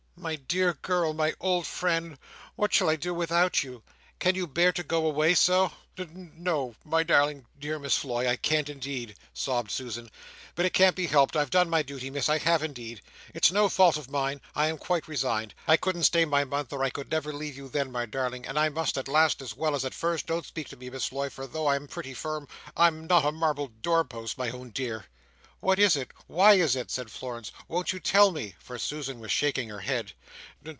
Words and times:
"My 0.17 0.35
dear 0.35 0.73
girl, 0.75 1.13
my 1.15 1.33
old 1.39 1.65
friend! 1.65 2.19
What 2.55 2.71
shall 2.71 2.89
I 2.91 2.95
do 2.95 3.11
without 3.11 3.63
you! 3.63 3.81
Can 4.19 4.35
you 4.35 4.45
bear 4.45 4.71
to 4.71 4.83
go 4.83 5.07
away 5.07 5.33
so?" 5.33 5.71
"No 5.97 6.03
n 6.13 6.47
o 6.47 6.51
o, 6.61 6.75
my 6.85 7.01
darling 7.01 7.47
dear 7.57 7.79
Miss 7.79 7.97
Floy, 7.97 8.29
I 8.29 8.35
can't 8.35 8.69
indeed," 8.69 9.15
sobbed 9.33 9.71
Susan. 9.71 10.11
"But 10.53 10.67
it 10.67 10.73
can't 10.73 10.95
be 10.95 11.07
helped, 11.07 11.35
I've 11.35 11.49
done 11.49 11.71
my 11.71 11.81
duty, 11.81 12.11
Miss, 12.11 12.29
I 12.29 12.37
have 12.37 12.61
indeed. 12.61 13.01
It's 13.33 13.51
no 13.51 13.67
fault 13.67 13.97
of 13.97 14.11
mine. 14.11 14.41
I 14.53 14.67
am 14.67 14.77
quite 14.77 15.07
resigned. 15.07 15.55
I 15.67 15.75
couldn't 15.75 16.03
stay 16.03 16.23
my 16.25 16.43
month 16.43 16.71
or 16.71 16.83
I 16.83 16.91
could 16.91 17.09
never 17.09 17.33
leave 17.33 17.57
you 17.57 17.67
then 17.67 17.91
my 17.91 18.05
darling 18.05 18.45
and 18.45 18.59
I 18.59 18.69
must 18.69 18.99
at 18.99 19.07
last 19.07 19.41
as 19.41 19.55
well 19.57 19.73
as 19.73 19.83
at 19.85 19.95
first, 19.95 20.27
don't 20.27 20.45
speak 20.45 20.69
to 20.69 20.77
me 20.77 20.91
Miss 20.91 21.05
Floy, 21.05 21.31
for 21.31 21.47
though 21.47 21.65
I'm 21.65 21.87
pretty 21.87 22.13
firm 22.13 22.47
I'm 22.77 23.07
not 23.07 23.25
a 23.25 23.31
marble 23.31 23.69
doorpost, 23.69 24.37
my 24.37 24.51
own 24.51 24.69
dear." 24.69 25.05
"What 25.61 25.77
is 25.77 25.95
it? 25.95 26.09
Why 26.25 26.55
is 26.55 26.75
it?" 26.75 26.89
said 26.89 27.11
Florence, 27.11 27.51
"Won't 27.67 27.93
you 27.93 27.99
tell 27.99 28.31
me?" 28.31 28.55
For 28.57 28.79
Susan 28.79 29.19
was 29.19 29.31
shaking 29.31 29.69
her 29.69 29.81
head. 29.81 30.13